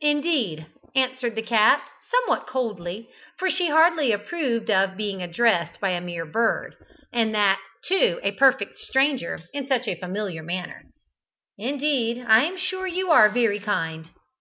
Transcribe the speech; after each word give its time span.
"Indeed," 0.00 0.66
answered 0.94 1.34
the 1.34 1.42
cat, 1.42 1.82
somewhat 2.08 2.46
coldly, 2.46 3.10
for 3.36 3.50
she 3.50 3.68
hardly 3.68 4.12
approved 4.12 4.70
of 4.70 4.96
being 4.96 5.20
addressed 5.20 5.80
by 5.80 5.90
a 5.90 6.00
mere 6.00 6.24
bird, 6.24 6.76
and 7.12 7.34
that, 7.34 7.58
too, 7.84 8.20
a 8.22 8.30
perfect 8.30 8.78
stranger, 8.78 9.40
in 9.52 9.66
such 9.66 9.88
a 9.88 9.98
familiar 9.98 10.44
manner. 10.44 10.84
"Indeed, 11.58 12.24
I 12.28 12.44
am 12.44 12.56
sure 12.56 12.86
you 12.86 13.10
are 13.10 13.28
very 13.28 13.58
kind." 13.58 14.08